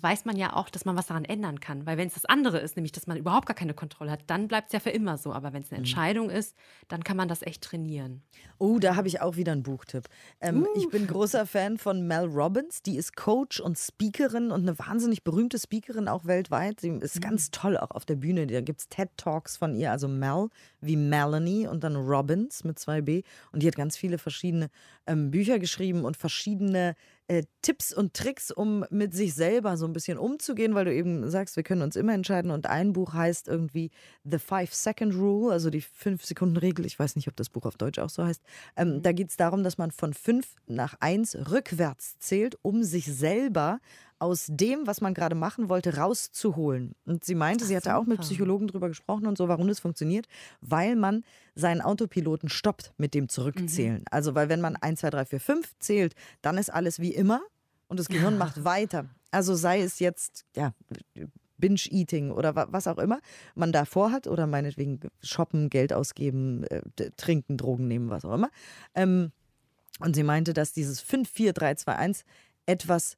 [0.00, 1.86] weiß man ja auch, dass man was daran ändern kann.
[1.86, 4.48] Weil wenn es das andere ist, nämlich dass man überhaupt gar keine Kontrolle hat, dann
[4.48, 5.32] bleibt es ja für immer so.
[5.32, 5.84] Aber wenn es eine mhm.
[5.84, 6.56] Entscheidung ist,
[6.88, 8.22] dann kann man das echt trainieren.
[8.58, 10.08] Oh, da habe ich auch wieder einen Buchtipp.
[10.40, 10.66] Ähm, uh.
[10.76, 12.82] Ich bin großer Fan von Mel Robbins.
[12.82, 16.80] Die ist Coach und Speakerin und eine wahnsinnig berühmte Speakerin auch weltweit.
[16.80, 17.20] Sie ist mhm.
[17.20, 18.46] ganz toll auch auf der Bühne.
[18.46, 19.90] Da gibt es TED-Talks von ihr.
[19.90, 20.48] Also Mel
[20.80, 23.22] wie Melanie und dann Robbins mit zwei B.
[23.52, 24.68] Und die hat ganz viele verschiedene
[25.06, 26.96] ähm, Bücher geschrieben und verschiedene
[27.32, 31.30] äh, Tipps und Tricks, um mit sich selber so ein bisschen umzugehen, weil du eben
[31.30, 32.50] sagst, wir können uns immer entscheiden.
[32.50, 33.90] Und ein Buch heißt irgendwie
[34.24, 36.84] The Five-Second-Rule, also die Fünf-Sekunden-Regel.
[36.84, 38.42] Ich weiß nicht, ob das Buch auf Deutsch auch so heißt.
[38.76, 39.02] Ähm, mhm.
[39.02, 43.80] Da geht es darum, dass man von fünf nach eins rückwärts zählt, um sich selber
[44.22, 46.94] aus dem, was man gerade machen wollte, rauszuholen.
[47.06, 49.80] Und sie meinte, Ach, sie hatte auch mit Psychologen drüber gesprochen und so, warum das
[49.80, 50.26] funktioniert,
[50.60, 51.24] weil man
[51.56, 53.98] seinen Autopiloten stoppt mit dem Zurückzählen.
[53.98, 54.04] Mhm.
[54.12, 57.40] Also, weil wenn man 1, 2, 3, 4, 5 zählt, dann ist alles wie immer
[57.88, 58.38] und das Gehirn ja.
[58.38, 59.06] macht weiter.
[59.32, 60.72] Also sei es jetzt, ja,
[61.58, 63.20] Binge-Eating oder was auch immer
[63.56, 68.50] man da vorhat oder meinetwegen shoppen, Geld ausgeben, äh, trinken, Drogen nehmen, was auch immer.
[68.94, 69.32] Ähm,
[69.98, 72.24] und sie meinte, dass dieses 5, 4, 3, 2, 1
[72.66, 73.16] etwas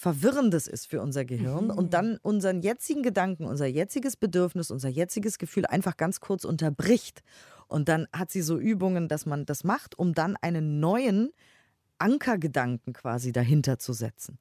[0.00, 1.70] Verwirrendes ist für unser Gehirn mhm.
[1.72, 7.24] und dann unseren jetzigen Gedanken, unser jetziges Bedürfnis, unser jetziges Gefühl einfach ganz kurz unterbricht.
[7.66, 11.32] Und dann hat sie so Übungen, dass man das macht, um dann einen neuen
[11.98, 14.38] Ankergedanken quasi dahinter zu setzen.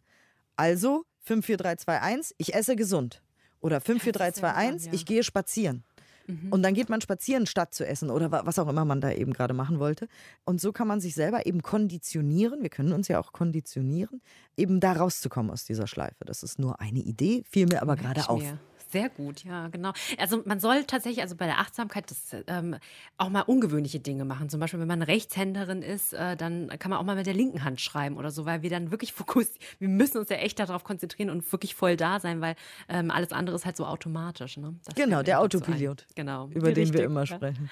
[0.57, 3.23] Also 54321, ich esse gesund.
[3.59, 5.83] Oder 54321, ich gehe spazieren.
[6.27, 6.51] Mhm.
[6.51, 9.33] Und dann geht man spazieren, statt zu essen oder was auch immer man da eben
[9.33, 10.07] gerade machen wollte.
[10.45, 12.61] Und so kann man sich selber eben konditionieren.
[12.61, 14.21] Wir können uns ja auch konditionieren,
[14.55, 16.25] eben da rauszukommen aus dieser Schleife.
[16.25, 18.41] Das ist nur eine Idee, fiel mir aber gerade auf.
[18.41, 18.59] Mir.
[18.89, 19.91] Sehr gut, ja, genau.
[20.17, 22.77] Also man soll tatsächlich, also bei der Achtsamkeit das, ähm,
[23.17, 24.49] auch mal ungewöhnliche Dinge machen.
[24.49, 27.63] Zum Beispiel, wenn man Rechtshänderin ist, äh, dann kann man auch mal mit der linken
[27.63, 29.59] Hand schreiben oder so, weil wir dann wirklich fokussieren.
[29.79, 32.55] Wir müssen uns ja echt darauf konzentrieren und wirklich voll da sein, weil
[32.87, 34.57] ähm, alles andere ist halt so automatisch.
[34.57, 34.75] Ne?
[34.95, 36.05] genau, der Autopilot.
[36.15, 36.49] Genau.
[36.53, 37.69] Über den wir immer sprechen.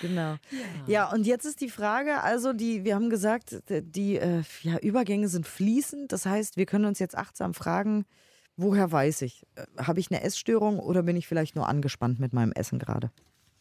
[0.00, 0.20] Genau.
[0.30, 0.38] Ja.
[0.86, 1.12] ja.
[1.12, 5.46] und jetzt ist die Frage, also die, wir haben gesagt, die äh, ja, Übergänge sind
[5.46, 6.12] fließend.
[6.12, 8.04] Das heißt, wir können uns jetzt achtsam fragen,
[8.56, 9.46] woher weiß ich?
[9.54, 13.10] Äh, habe ich eine Essstörung oder bin ich vielleicht nur angespannt mit meinem Essen gerade?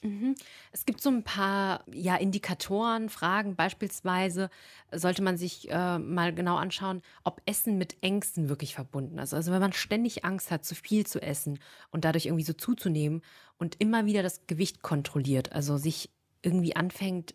[0.06, 0.36] Mhm.
[0.72, 3.56] Es gibt so ein paar ja, Indikatoren, Fragen.
[3.56, 4.50] Beispielsweise
[4.92, 9.34] sollte man sich äh, mal genau anschauen, ob Essen mit Ängsten wirklich verbunden ist.
[9.34, 13.24] Also wenn man ständig Angst hat, zu viel zu essen und dadurch irgendwie so zuzunehmen
[13.58, 16.12] und immer wieder das Gewicht kontrolliert, also sich
[16.44, 17.34] irgendwie anfängt,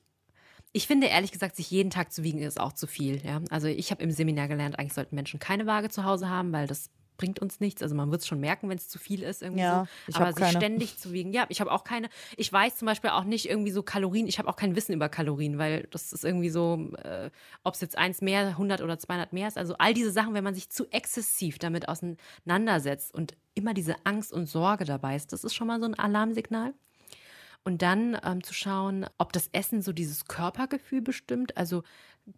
[0.73, 3.21] ich finde ehrlich gesagt, sich jeden Tag zu wiegen ist auch zu viel.
[3.25, 3.41] Ja?
[3.51, 6.69] Also ich habe im Seminar gelernt, eigentlich sollten Menschen keine Waage zu Hause haben, weil
[6.69, 7.83] das bringt uns nichts.
[7.83, 10.19] Also man wird es schon merken, wenn es zu viel ist irgendwie ja, so.
[10.19, 10.57] Aber sich keine.
[10.57, 11.35] ständig zu wiegen.
[11.35, 12.09] Ja, ich habe auch keine.
[12.39, 14.27] Ich weiß zum Beispiel auch nicht irgendwie so Kalorien.
[14.27, 17.29] Ich habe auch kein Wissen über Kalorien, weil das ist irgendwie so, äh,
[17.63, 19.59] ob es jetzt eins mehr, 100 oder 200 mehr ist.
[19.59, 24.33] Also all diese Sachen, wenn man sich zu exzessiv damit auseinandersetzt und immer diese Angst
[24.33, 26.73] und Sorge dabei ist, das ist schon mal so ein Alarmsignal.
[27.63, 31.57] Und dann ähm, zu schauen, ob das Essen so dieses Körpergefühl bestimmt.
[31.57, 31.83] Also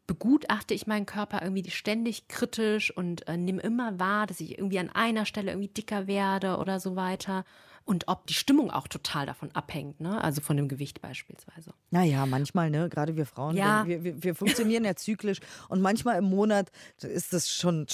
[0.07, 4.79] begutachte ich meinen Körper irgendwie ständig kritisch und äh, nehme immer wahr, dass ich irgendwie
[4.79, 7.45] an einer Stelle irgendwie dicker werde oder so weiter
[7.85, 10.23] und ob die Stimmung auch total davon abhängt, ne?
[10.23, 11.75] also von dem Gewicht beispielsweise.
[11.91, 12.89] Naja, manchmal, ne?
[12.89, 13.87] gerade wir Frauen, ja.
[13.87, 17.89] wir, wir, wir funktionieren ja zyklisch und manchmal im Monat ist das schon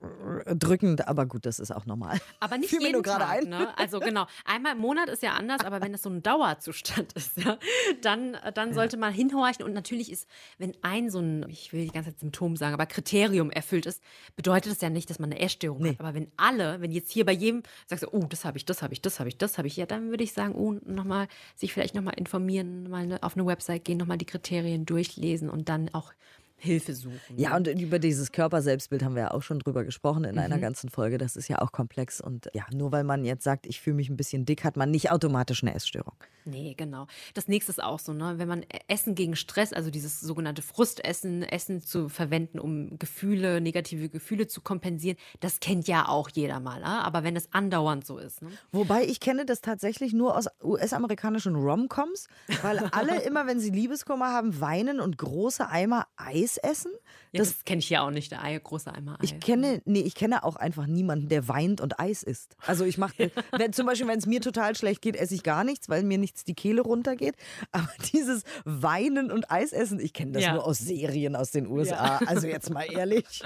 [0.00, 2.18] stimmungsdrückend, aber gut, das ist auch normal.
[2.40, 3.48] Aber nicht Fiel jeden Tag, ein.
[3.48, 3.76] Ne?
[3.78, 7.36] Also genau, einmal im Monat ist ja anders, aber wenn das so ein Dauerzustand ist,
[7.36, 7.58] ja,
[8.00, 10.26] dann, dann sollte man hinhorchen und natürlich ist,
[10.58, 14.02] wenn ein so ein, ich will die ganze Zeit Symptom sagen, aber Kriterium erfüllt ist,
[14.36, 15.90] bedeutet das ja nicht, dass man eine Essstörung nee.
[15.90, 16.00] hat.
[16.00, 18.82] Aber wenn alle, wenn jetzt hier bei jedem sagst du, oh, das habe ich, das
[18.82, 19.76] habe ich, das das habe ich, das habe ich.
[19.76, 23.84] Ja, dann würde ich sagen, oh, nochmal, sich vielleicht nochmal informieren, mal auf eine Website
[23.84, 26.12] gehen, nochmal die Kriterien durchlesen und dann auch
[26.60, 27.18] Hilfe suchen.
[27.36, 30.40] Ja, und über dieses Körperselbstbild haben wir ja auch schon drüber gesprochen in mhm.
[30.40, 31.18] einer ganzen Folge.
[31.18, 32.20] Das ist ja auch komplex.
[32.20, 34.90] Und ja, nur weil man jetzt sagt, ich fühle mich ein bisschen dick, hat man
[34.90, 36.14] nicht automatisch eine Essstörung.
[36.44, 37.06] Nee, genau.
[37.34, 38.34] Das nächste ist auch so, ne?
[38.38, 44.08] wenn man Essen gegen Stress, also dieses sogenannte Frustessen, Essen zu verwenden, um Gefühle, negative
[44.08, 46.80] Gefühle zu kompensieren, das kennt ja auch jeder mal.
[46.80, 46.86] Ne?
[46.86, 48.42] Aber wenn es andauernd so ist.
[48.42, 48.50] Ne?
[48.72, 52.28] Wobei ich kenne das tatsächlich nur aus US-amerikanischen Romcoms,
[52.62, 56.92] weil alle immer, wenn sie Liebeskummer haben, weinen und große Eimer Eis Eis essen.
[57.32, 59.24] Ja, das, das kenne ich ja auch nicht, der Ei, große Eimer Ei.
[59.24, 62.56] Ich kenne, nee, ich kenne auch einfach niemanden, der weint und Eis isst.
[62.66, 65.62] Also ich mache, wenn, zum Beispiel, wenn es mir total schlecht geht, esse ich gar
[65.62, 67.36] nichts, weil mir nichts die Kehle runtergeht.
[67.70, 70.54] Aber dieses Weinen und Eis essen, ich kenne das ja.
[70.54, 72.20] nur aus Serien aus den USA.
[72.20, 72.26] Ja.
[72.26, 73.42] Also jetzt mal ehrlich.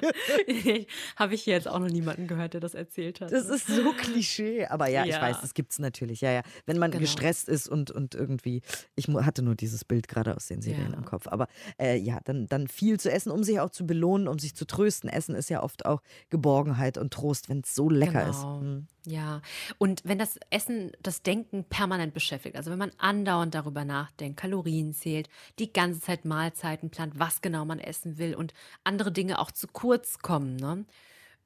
[1.16, 3.32] Habe ich hier jetzt auch noch niemanden gehört, der das erzählt hat.
[3.32, 4.66] Das ist so Klischee.
[4.66, 6.22] Aber ja, ich weiß, das gibt es natürlich.
[6.22, 6.42] Ja, ja.
[6.64, 7.02] Wenn man genau.
[7.02, 8.62] gestresst ist und, und irgendwie,
[8.96, 11.26] ich hatte nur dieses Bild gerade aus den Serien im Kopf.
[11.28, 14.38] Aber äh, ja, dann, dann viel viel zu essen, um sich auch zu belohnen, um
[14.38, 15.10] sich zu trösten.
[15.10, 18.30] Essen ist ja oft auch Geborgenheit und Trost, wenn es so lecker genau.
[18.30, 18.62] ist.
[18.62, 18.87] Mhm.
[19.06, 19.42] Ja,
[19.76, 24.94] und wenn das Essen das Denken permanent beschäftigt, also wenn man andauernd darüber nachdenkt, Kalorien
[24.94, 29.50] zählt, die ganze Zeit Mahlzeiten plant, was genau man essen will und andere Dinge auch
[29.50, 30.87] zu kurz kommen, ne?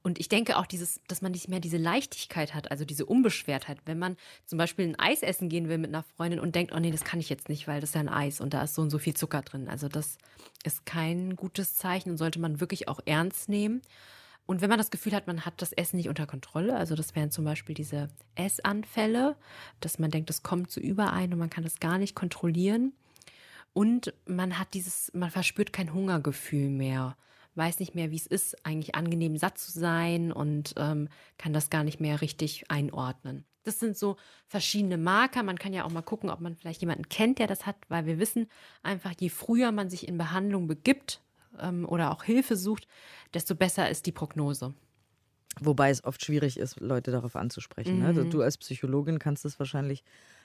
[0.03, 3.79] Und ich denke auch, dieses, dass man nicht mehr diese Leichtigkeit hat, also diese Unbeschwertheit.
[3.85, 6.79] Wenn man zum Beispiel ein Eis essen gehen will mit einer Freundin und denkt, oh
[6.79, 8.75] nee, das kann ich jetzt nicht, weil das ist ja ein Eis und da ist
[8.75, 9.69] so und so viel Zucker drin.
[9.69, 10.19] Also das
[10.65, 13.83] ist kein gutes Zeichen und sollte man wirklich auch ernst nehmen.
[14.47, 17.15] Und wenn man das Gefühl hat, man hat das Essen nicht unter Kontrolle, also das
[17.15, 19.37] wären zum Beispiel diese Essanfälle,
[19.81, 22.95] dass man denkt, das kommt so überein und man kann das gar nicht kontrollieren.
[23.75, 27.17] Und man hat dieses, man verspürt kein Hungergefühl mehr,
[27.59, 31.69] weiß nicht mehr, wie es ist, eigentlich angenehm satt zu sein und ähm, kann das
[31.69, 33.45] gar nicht mehr richtig einordnen.
[33.65, 34.17] Das sind so
[34.47, 35.43] verschiedene Marker.
[35.43, 38.07] Man kann ja auch mal gucken, ob man vielleicht jemanden kennt, der das hat, weil
[38.07, 38.49] wir wissen
[38.83, 41.21] einfach, je früher man sich in Behandlung begibt
[41.61, 42.87] ähm, oder auch Hilfe sucht,
[43.35, 44.73] desto besser ist die Prognose.
[45.61, 47.99] Wobei es oft schwierig ist, Leute darauf anzusprechen.
[47.99, 48.13] Ne?
[48.13, 48.31] Mhm.
[48.31, 50.05] Du als Psychologin kannst es wahrscheinlich,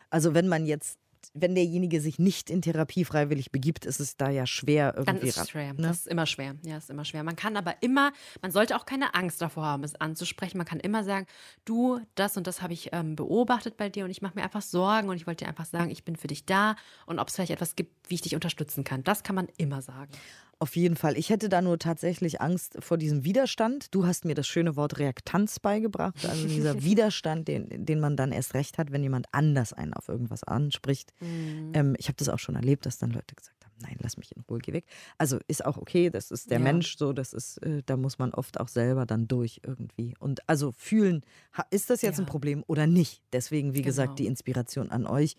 [0.10, 0.98] also wenn man jetzt
[1.34, 5.20] wenn derjenige sich nicht in Therapie freiwillig begibt, ist es da ja schwer irgendwie.
[5.20, 5.74] Dann ist es schwer.
[5.74, 5.82] Ne?
[5.82, 6.56] Das ist immer schwer.
[6.64, 7.24] Ja, ist immer schwer.
[7.24, 10.58] Man kann aber immer, man sollte auch keine Angst davor haben, es anzusprechen.
[10.58, 11.26] Man kann immer sagen,
[11.66, 14.62] du, das und das habe ich ähm, beobachtet bei dir und ich mache mir einfach
[14.62, 17.36] Sorgen und ich wollte dir einfach sagen, ich bin für dich da und ob es
[17.36, 19.04] vielleicht etwas gibt, wie ich dich unterstützen kann.
[19.04, 20.12] Das kann man immer sagen.
[20.60, 21.18] Auf jeden Fall.
[21.18, 23.94] Ich hätte da nur tatsächlich Angst vor diesem Widerstand.
[23.94, 26.26] Du hast mir das schöne Wort Reaktanz beigebracht.
[26.26, 30.08] Also dieser Widerstand, den, den man dann erst recht hat, wenn jemand anders einen auf
[30.08, 31.12] irgendwas anspricht.
[31.20, 31.72] Mhm.
[31.74, 34.36] Ähm, ich habe das auch schon erlebt, dass dann Leute gesagt haben, nein, lass mich
[34.36, 34.86] in Ruhe, geh weg.
[35.18, 36.64] Also ist auch okay, das ist der ja.
[36.64, 40.16] Mensch so, das ist, äh, da muss man oft auch selber dann durch irgendwie.
[40.20, 41.26] Und also fühlen,
[41.72, 42.24] ist das jetzt ja.
[42.24, 43.22] ein Problem oder nicht?
[43.34, 43.88] Deswegen, wie genau.
[43.88, 45.36] gesagt, die Inspiration an euch.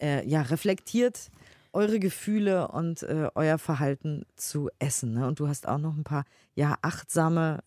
[0.00, 1.30] Äh, ja, reflektiert
[1.74, 5.14] eure Gefühle und äh, euer Verhalten zu essen.
[5.14, 5.26] Ne?
[5.26, 7.62] Und du hast auch noch ein paar ja achtsame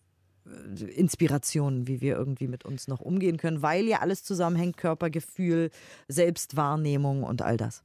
[0.46, 5.70] äh, Inspirationen, wie wir irgendwie mit uns noch umgehen können, weil ja alles zusammenhängt, Körpergefühl,
[6.08, 7.82] Selbstwahrnehmung und all das.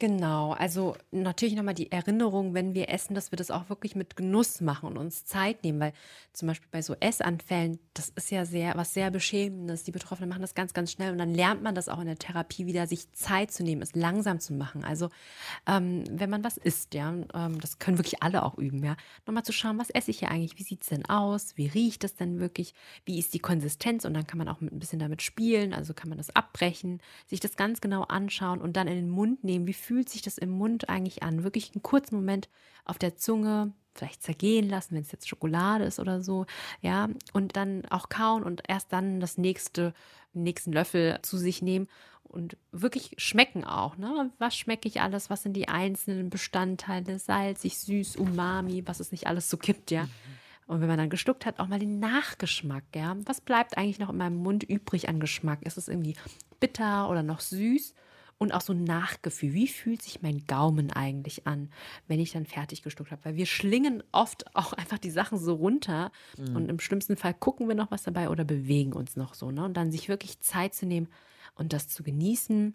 [0.00, 4.16] Genau, also natürlich nochmal die Erinnerung, wenn wir essen, dass wir das auch wirklich mit
[4.16, 5.92] Genuss machen und uns Zeit nehmen, weil
[6.32, 9.84] zum Beispiel bei so Essanfällen, das ist ja sehr, was sehr Beschämendes.
[9.84, 12.16] Die Betroffenen machen das ganz, ganz schnell und dann lernt man das auch in der
[12.16, 14.84] Therapie wieder, sich Zeit zu nehmen, es langsam zu machen.
[14.84, 15.10] Also
[15.66, 19.42] ähm, wenn man was isst, ja, ähm, das können wirklich alle auch üben, ja, nochmal
[19.44, 22.14] zu schauen, was esse ich hier eigentlich, wie sieht es denn aus, wie riecht es
[22.14, 22.72] denn wirklich,
[23.04, 26.08] wie ist die Konsistenz und dann kann man auch ein bisschen damit spielen, also kann
[26.08, 29.74] man das abbrechen, sich das ganz genau anschauen und dann in den Mund nehmen, wie
[29.90, 31.42] fühlt sich das im Mund eigentlich an?
[31.42, 32.48] Wirklich einen kurzen Moment
[32.84, 36.46] auf der Zunge, vielleicht zergehen lassen, wenn es jetzt Schokolade ist oder so,
[36.80, 39.92] ja, und dann auch kauen und erst dann das nächste,
[40.32, 41.88] nächsten Löffel zu sich nehmen
[42.22, 44.30] und wirklich schmecken auch, ne?
[44.38, 45.28] Was schmecke ich alles?
[45.28, 47.18] Was sind die einzelnen Bestandteile?
[47.18, 50.08] Salzig, süß, Umami, was es nicht alles so gibt, ja.
[50.68, 53.16] Und wenn man dann gestuckt hat, auch mal den Nachgeschmack, ja.
[53.24, 55.62] Was bleibt eigentlich noch in meinem Mund übrig an Geschmack?
[55.62, 56.14] Ist es irgendwie
[56.60, 57.92] bitter oder noch süß?
[58.40, 59.52] Und auch so ein Nachgefühl.
[59.52, 61.68] Wie fühlt sich mein Gaumen eigentlich an,
[62.08, 63.22] wenn ich dann fertig gestuckt habe?
[63.26, 66.56] Weil wir schlingen oft auch einfach die Sachen so runter mhm.
[66.56, 69.50] und im schlimmsten Fall gucken wir noch was dabei oder bewegen uns noch so.
[69.50, 69.62] Ne?
[69.62, 71.08] Und dann sich wirklich Zeit zu nehmen
[71.54, 72.74] und das zu genießen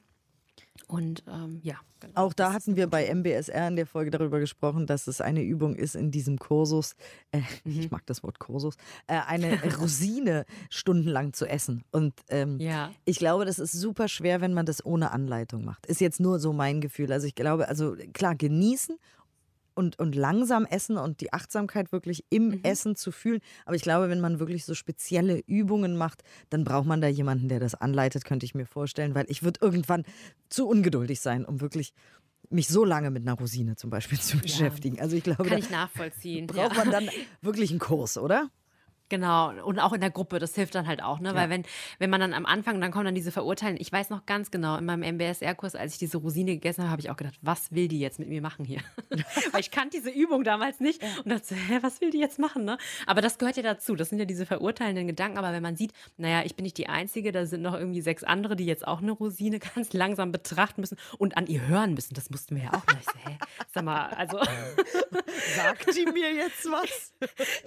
[0.87, 1.75] und ähm, ja.
[1.99, 2.13] Genau.
[2.21, 5.75] Auch da hatten wir bei MBSR in der Folge darüber gesprochen, dass es eine Übung
[5.75, 6.95] ist in diesem Kursus,
[7.31, 7.79] äh, mhm.
[7.79, 8.75] ich mag das Wort Kursus,
[9.07, 11.83] äh, eine Rosine stundenlang zu essen.
[11.91, 12.91] Und ähm, ja.
[13.05, 15.85] ich glaube, das ist super schwer, wenn man das ohne Anleitung macht.
[15.87, 17.11] Ist jetzt nur so mein Gefühl.
[17.11, 18.97] Also ich glaube, also klar, genießen
[19.75, 22.59] und, und langsam essen und die Achtsamkeit wirklich im mhm.
[22.63, 23.41] Essen zu fühlen.
[23.65, 27.49] Aber ich glaube, wenn man wirklich so spezielle Übungen macht, dann braucht man da jemanden,
[27.49, 30.03] der das anleitet, könnte ich mir vorstellen, weil ich würde irgendwann
[30.49, 31.93] zu ungeduldig sein, um wirklich
[32.49, 34.99] mich so lange mit einer Rosine zum Beispiel zu beschäftigen.
[34.99, 36.47] Also ich glaube, kann ich nachvollziehen.
[36.47, 36.83] Braucht ja.
[36.83, 37.09] man dann
[37.41, 38.49] wirklich einen Kurs, oder?
[39.09, 41.29] Genau, und auch in der Gruppe, das hilft dann halt auch, ne?
[41.29, 41.35] Ja.
[41.35, 41.63] Weil wenn,
[41.99, 43.77] wenn man dann am Anfang, dann kommen dann diese Verurteilen.
[43.79, 47.01] Ich weiß noch ganz genau, in meinem MBSR-Kurs, als ich diese Rosine gegessen habe, habe
[47.01, 48.79] ich auch gedacht, was will die jetzt mit mir machen hier?
[49.51, 52.65] Weil ich kannte diese Übung damals nicht und dachte, hä, was will die jetzt machen,
[52.65, 52.77] ne?
[53.05, 53.95] Aber das gehört ja dazu.
[53.95, 55.37] Das sind ja diese verurteilenden Gedanken.
[55.37, 58.23] Aber wenn man sieht, naja, ich bin nicht die Einzige, da sind noch irgendwie sechs
[58.23, 62.15] andere, die jetzt auch eine Rosine ganz langsam betrachten müssen und an ihr hören müssen.
[62.15, 63.09] Das mussten wir ja auch nicht.
[63.25, 63.37] Hä?
[63.71, 64.39] Sag mal, also.
[65.55, 67.13] sagt die mir jetzt was?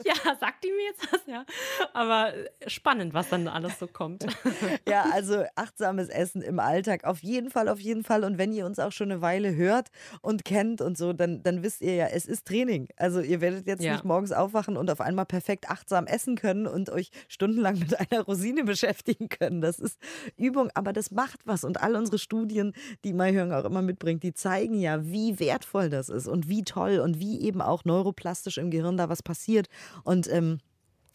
[0.04, 1.27] ja, sagt die mir jetzt was?
[1.32, 1.44] ja.
[1.92, 2.32] Aber
[2.66, 4.26] spannend, was dann alles so kommt.
[4.88, 7.04] ja, also achtsames Essen im Alltag.
[7.04, 8.24] Auf jeden Fall, auf jeden Fall.
[8.24, 9.88] Und wenn ihr uns auch schon eine Weile hört
[10.22, 12.88] und kennt und so, dann, dann wisst ihr ja, es ist Training.
[12.96, 13.92] Also ihr werdet jetzt ja.
[13.92, 18.22] nicht morgens aufwachen und auf einmal perfekt achtsam essen können und euch stundenlang mit einer
[18.22, 19.60] Rosine beschäftigen können.
[19.60, 19.98] Das ist
[20.36, 21.64] Übung, aber das macht was.
[21.64, 22.72] Und all unsere Studien,
[23.04, 27.00] die MyHören auch immer mitbringt, die zeigen ja, wie wertvoll das ist und wie toll
[27.00, 29.68] und wie eben auch neuroplastisch im Gehirn da was passiert.
[30.04, 30.58] Und ähm,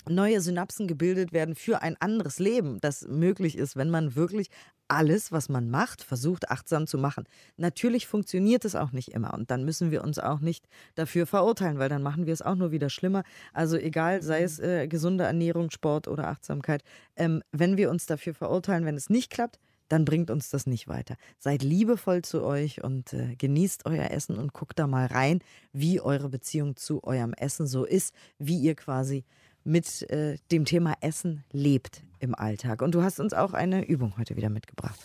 [0.08, 4.50] neue Synapsen gebildet werden für ein anderes Leben, das möglich ist, wenn man wirklich
[4.88, 7.24] alles, was man macht, versucht achtsam zu machen.
[7.58, 11.80] Natürlich funktioniert es auch nicht immer und dann müssen wir uns auch nicht dafür verurteilen,
[11.80, 13.24] weil dann machen wir es auch nur wieder schlimmer.
[13.54, 16.84] Also egal, sei es äh, gesunde Ernährung, Sport oder Achtsamkeit,
[17.16, 20.88] ähm, wenn wir uns dafür verurteilen, wenn es nicht klappt, dann bringt uns das nicht
[20.88, 21.16] weiter.
[21.38, 25.40] Seid liebevoll zu euch und äh, genießt euer Essen und guckt da mal rein,
[25.72, 29.24] wie eure Beziehung zu eurem Essen so ist, wie ihr quasi
[29.64, 32.82] mit äh, dem Thema Essen lebt im Alltag.
[32.82, 35.00] Und du hast uns auch eine Übung heute wieder mitgebracht.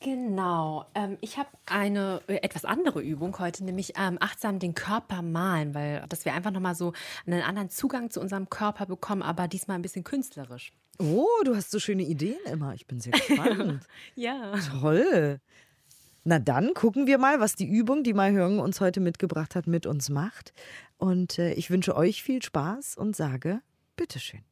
[0.00, 0.86] Genau.
[0.94, 5.74] Ähm, ich habe eine äh, etwas andere Übung heute, nämlich ähm, achtsam den Körper malen,
[5.74, 6.92] weil dass wir einfach nochmal so
[7.26, 10.72] einen anderen Zugang zu unserem Körper bekommen, aber diesmal ein bisschen künstlerisch.
[11.00, 12.74] Oh, du hast so schöne Ideen immer.
[12.74, 13.82] Ich bin sehr gespannt.
[14.14, 14.52] ja.
[14.80, 15.40] Toll.
[16.30, 19.66] Na dann gucken wir mal, was die Übung, die Mai Hörgen uns heute mitgebracht hat,
[19.66, 20.52] mit uns macht.
[20.98, 23.62] Und äh, ich wünsche euch viel Spaß und sage,
[23.96, 24.42] bitteschön.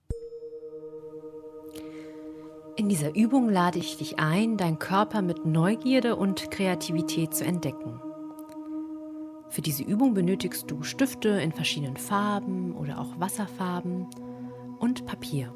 [2.76, 8.00] In dieser Übung lade ich dich ein, deinen Körper mit Neugierde und Kreativität zu entdecken.
[9.50, 14.06] Für diese Übung benötigst du Stifte in verschiedenen Farben oder auch Wasserfarben
[14.78, 15.54] und Papier.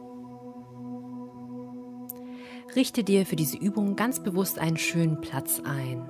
[2.76, 6.08] Richte dir für diese Übung ganz bewusst einen schönen Platz ein.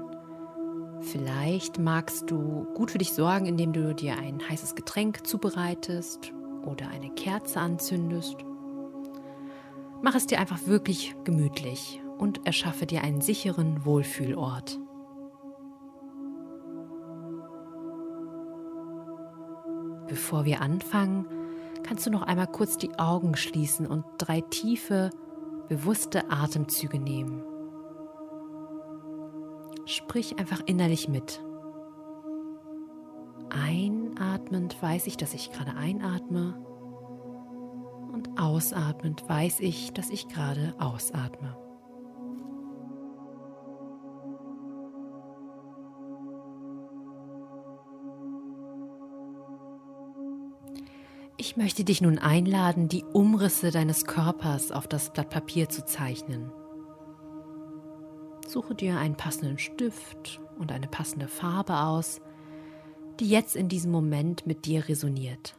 [1.00, 6.32] Vielleicht magst du gut für dich sorgen, indem du dir ein heißes Getränk zubereitest
[6.66, 8.36] oder eine Kerze anzündest.
[10.02, 14.78] Mach es dir einfach wirklich gemütlich und erschaffe dir einen sicheren Wohlfühlort.
[20.08, 21.24] Bevor wir anfangen,
[21.82, 25.10] kannst du noch einmal kurz die Augen schließen und drei tiefe,
[25.70, 27.44] bewusste Atemzüge nehmen.
[29.86, 31.40] Sprich einfach innerlich mit.
[33.50, 36.60] Einatmend weiß ich, dass ich gerade einatme
[38.12, 41.56] und ausatmend weiß ich, dass ich gerade ausatme.
[51.60, 56.50] Möchte dich nun einladen, die Umrisse deines Körpers auf das Blatt Papier zu zeichnen.
[58.48, 62.22] Suche dir einen passenden Stift und eine passende Farbe aus,
[63.20, 65.54] die jetzt in diesem Moment mit dir resoniert.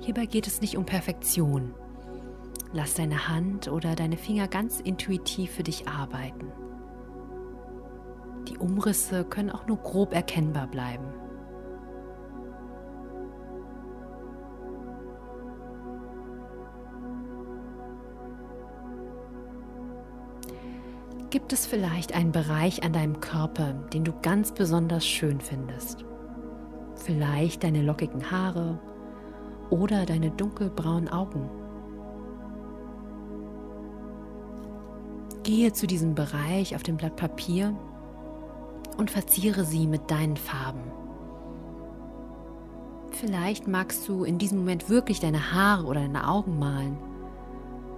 [0.00, 1.74] Hierbei geht es nicht um Perfektion.
[2.72, 6.50] Lass deine Hand oder deine Finger ganz intuitiv für dich arbeiten.
[8.48, 11.27] Die Umrisse können auch nur grob erkennbar bleiben.
[21.30, 26.06] Gibt es vielleicht einen Bereich an deinem Körper, den du ganz besonders schön findest?
[26.94, 28.80] Vielleicht deine lockigen Haare
[29.68, 31.50] oder deine dunkelbraunen Augen.
[35.42, 37.76] Gehe zu diesem Bereich auf dem Blatt Papier
[38.96, 40.80] und verziere sie mit deinen Farben.
[43.10, 46.96] Vielleicht magst du in diesem Moment wirklich deine Haare oder deine Augen malen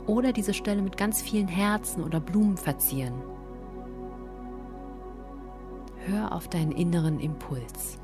[0.07, 3.15] oder diese Stelle mit ganz vielen Herzen oder Blumen verzieren.
[6.07, 8.00] Hör auf deinen inneren Impuls.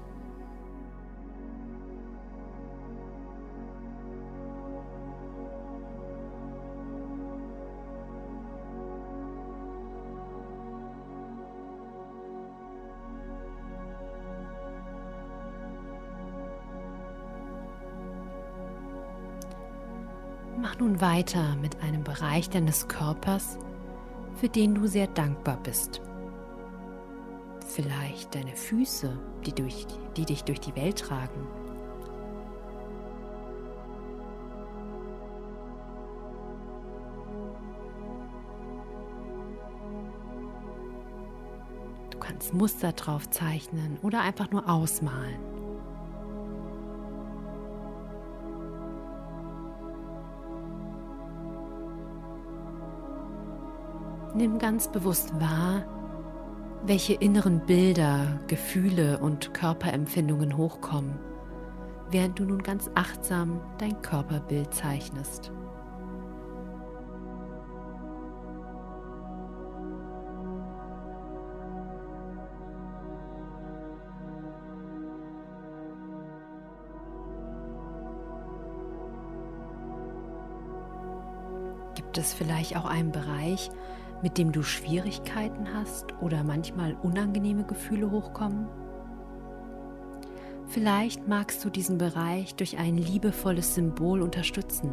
[21.00, 23.58] Weiter mit einem Bereich deines Körpers,
[24.34, 26.00] für den du sehr dankbar bist.
[27.66, 31.46] Vielleicht deine Füße, die, durch, die dich durch die Welt tragen.
[42.10, 45.55] Du kannst Muster drauf zeichnen oder einfach nur ausmalen.
[54.36, 55.82] Nimm ganz bewusst wahr,
[56.84, 61.18] welche inneren Bilder, Gefühle und Körperempfindungen hochkommen,
[62.10, 65.52] während du nun ganz achtsam dein Körperbild zeichnest.
[81.94, 83.70] Gibt es vielleicht auch einen Bereich,
[84.22, 88.66] mit dem du Schwierigkeiten hast oder manchmal unangenehme Gefühle hochkommen?
[90.68, 94.90] Vielleicht magst du diesen Bereich durch ein liebevolles Symbol unterstützen.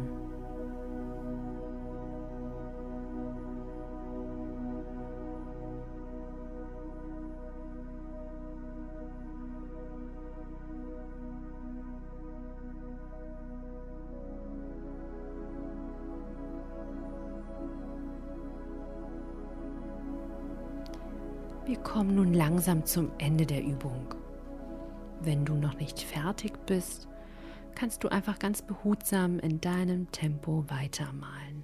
[21.94, 24.16] Kommen nun langsam zum Ende der Übung.
[25.20, 27.06] Wenn du noch nicht fertig bist,
[27.76, 31.62] kannst du einfach ganz behutsam in deinem Tempo weitermalen.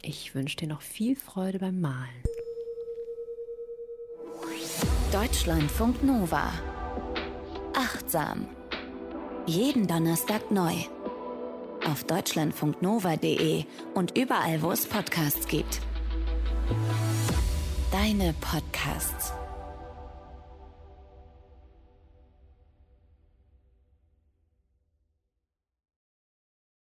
[0.00, 2.22] Ich wünsche dir noch viel Freude beim Malen.
[5.12, 6.50] Deutschlandfunk Nova.
[7.74, 8.46] Achtsam.
[9.44, 10.72] Jeden Donnerstag neu.
[11.86, 15.82] Auf deutschlandfunknova.de und überall, wo es Podcasts gibt.
[18.08, 19.37] Deine Podcasts.